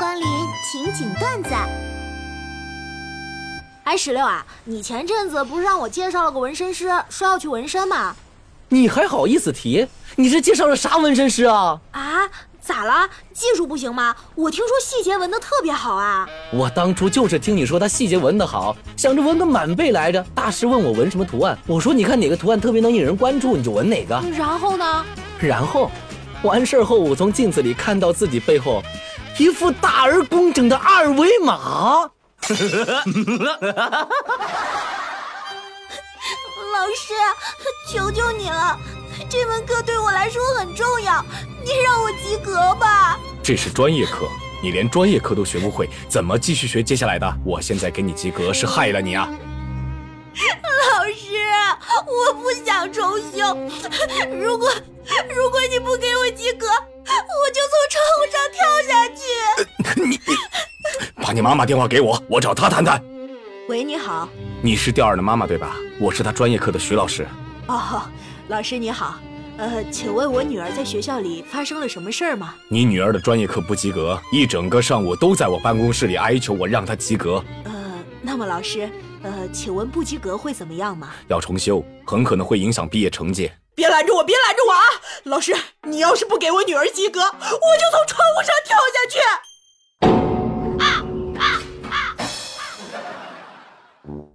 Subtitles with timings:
[0.00, 0.26] 光临
[0.64, 1.50] 情景段子。
[3.84, 8.16] 哎，石榴啊，你前阵子不是让我介绍了个纹身师，说要去纹身吗？
[8.70, 9.86] 你还好意思提？
[10.16, 11.78] 你这介绍了啥纹身师啊？
[11.90, 12.20] 啊，
[12.62, 13.10] 咋了？
[13.34, 14.16] 技术不行吗？
[14.34, 16.26] 我听说细节纹的特别好啊。
[16.50, 20.24] 我当初就是听你说他细节纹的好，想着纹个满背来着。
[20.34, 24.18] 大师问我纹什么图案，我说你看哪个图案特别能引人关注，你就纹哪个。
[24.34, 25.04] 然后呢？
[25.38, 25.90] 然后，
[26.42, 28.82] 完事儿后我从镜子里看到自己背后
[29.38, 32.10] 一副大而工整的二维码。
[36.72, 37.14] 老师，
[37.88, 38.78] 求求你了，
[39.28, 41.24] 这门课对我来说很重要，
[41.64, 43.18] 你让我及格吧。
[43.42, 44.28] 这是专业课，
[44.62, 47.26] 你连专业课都学不会，怎么继续学接下来的？
[47.44, 49.28] 我现在给你及格是害了你啊！
[50.34, 51.36] 老师，
[52.06, 53.56] 我不想重修。
[54.40, 54.70] 如果
[55.34, 58.39] 如果你不给我及格，我就从窗户上
[61.30, 63.00] 把你妈妈电话给我，我找她谈谈。
[63.68, 64.28] 喂，你好。
[64.60, 65.76] 你是钓儿的妈妈对吧？
[66.00, 67.24] 我是她专业课的徐老师。
[67.68, 68.02] 哦，
[68.48, 69.14] 老师你好。
[69.56, 72.56] 呃，请问我女儿在学校里发生了什么事儿吗？
[72.68, 77.40] 你女儿的专业课不及格，一整个上午都在我办公室里哀求我让她及格。
[77.62, 77.72] 呃，
[78.20, 78.90] 那么老师，
[79.22, 81.10] 呃，请问不及格会怎么样吗？
[81.28, 83.48] 要重修，很可能会影响毕业成绩。
[83.76, 84.82] 别拦着我，别拦着我啊！
[85.22, 89.20] 老师，你要是不给我女儿及格，我就从窗户上跳下去。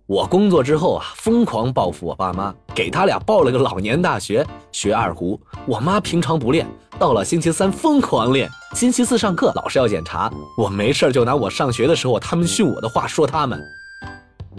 [0.08, 5.40] 我工作之后啊，疯狂报复我爸妈，给他俩报了个老年大学学二胡。
[5.66, 6.68] 我妈平常不练，
[7.00, 8.48] 到了星期三疯狂练。
[8.76, 13.60] 星期四上课，老师要检查，我没事就拿我上学的时候他们训我的话说他们。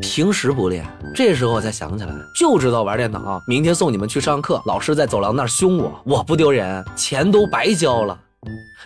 [0.00, 3.41] 平时不练，这时候才想起来，就知道玩电脑。
[3.47, 8.19] 明天送你们去上课，老师在走廊那儿凶我，我不丢人，钱都白交了。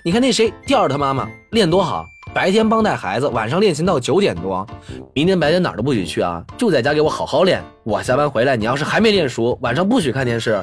[0.04, 4.64] 你看那谁，调儿他妈妈练多好，白天帮带孩子，晚上练琴到九点多。
[5.14, 7.60] 明天白天哪儿都不许去啊，就在家给我好好练。
[7.82, 10.62] 我下班回来，你要是还没练熟，晚上不许看电视。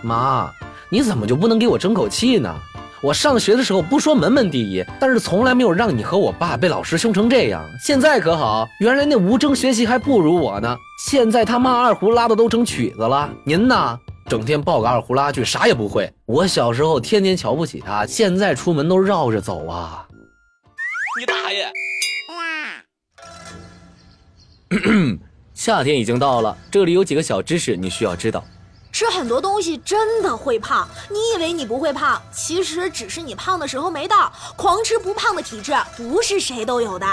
[0.00, 0.50] 妈，
[0.88, 2.54] 你怎么就不能给我争口气呢？
[3.02, 7.62] 我上学的时候不说门门第一，但是从来没有让你和我爸被老师凶成这样。
[7.84, 10.74] 现在可好，原来那吴征学习还不如我呢，
[11.06, 13.28] 现在他妈二胡拉的都成曲子了。
[13.44, 13.98] 您呢，
[14.28, 16.10] 整天抱个二胡拉去，啥也不会。
[16.24, 20.06] 我小时候天天瞧不起他，现在出门都绕着走啊。
[21.18, 21.70] 你大爷！
[25.52, 28.42] 夏天已经到了，这里有几个小知识你需要知道。
[28.90, 34.32] 吃很多东西真的会胖，你以为你不会胖，其实只是你胖的时候没到。
[34.56, 37.06] 狂吃不胖的体质不是谁都有的。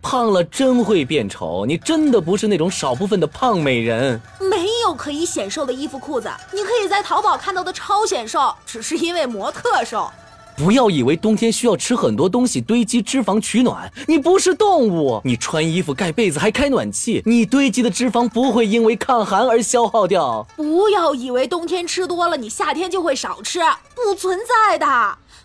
[0.00, 4.18] 胖了真会变丑，你真的不是那种少部分的胖美人。
[4.40, 10.10] 没有可以显瘦的衣服裤子，你可以在淘宝看到的超显瘦，只是因为模特瘦。
[10.56, 20.46] 不要以为冬天需要吃很多东西堆积脂肪取暖，你不是动物，你穿衣服盖被子还开暖气，你堆积的脂肪不会因为抗寒而消耗掉。
[20.56, 23.60] 不要以为冬天吃多了，你夏天就会少吃，
[23.94, 24.86] 不存在的，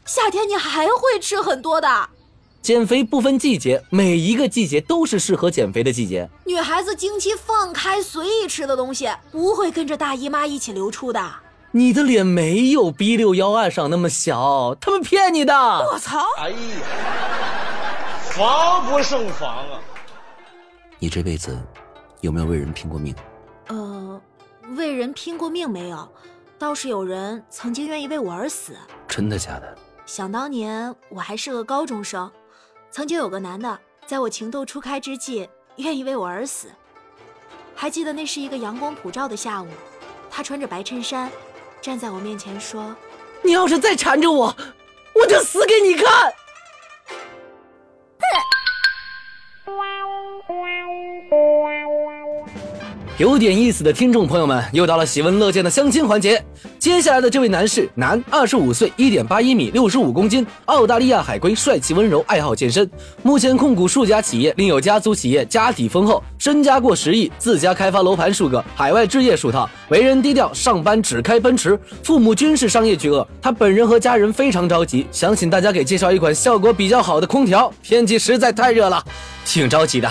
[0.06, 2.10] 夏天你还会吃很多的。
[2.62, 6.30] 减肥不分季节，每一个季节都是适合减肥的季节。
[6.46, 11.22] 女孩子经期放开随意吃的东西，不会跟着大姨妈一起流出的。
[11.74, 15.54] 你的脸没有 B 六幺二上那么小，他们骗你的。
[15.54, 16.20] 我操！
[16.38, 16.58] 哎呀，
[18.24, 19.80] 防不胜防啊！
[21.00, 21.58] 你这辈子
[22.20, 23.16] 有没有为人拼过命？
[23.68, 24.22] 呃，
[24.76, 26.12] 为人拼过命没有，
[26.60, 28.76] 倒是有人曾经愿意为我而死。
[29.08, 29.78] 真的假的？
[30.06, 32.30] 想当年我还是个高中生，
[32.90, 36.68] 曾经有个男的在我情窦初开之际愿意为我而死。
[37.74, 39.70] 还记得那是一个阳光普照的下午，
[40.30, 41.32] 他穿着白衬衫。
[41.82, 42.96] 站在我面前说
[43.42, 44.56] ：“你要是再缠着我，
[45.14, 46.32] 我就死给你看。”
[53.18, 56.44] 有点意思的听众朋友们，又到了喜闻乐见的相亲环节。
[56.80, 62.90] 接下来的这位男士，男，二十五岁，一点八一米，六十五公斤，澳大利亚海归，帅气温柔，爱好健身，
[63.22, 73.28] 目前控股数家企业，另有家族企业，家底丰厚，身家过十亿，自家开发楼盘数个，海外置业数套，为人低调，上班只开奔驰，父母均是商业巨鳄。
[73.40, 79.04] 他本人和家人非常着急，想请大家给介绍一款效果比较好的空调，天气实在太热了，
[79.46, 80.10] 挺着急的。